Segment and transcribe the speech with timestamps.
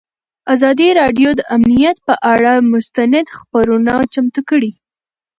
[0.53, 4.71] ازادي راډیو د امنیت پر اړه مستند خپرونه چمتو کړې.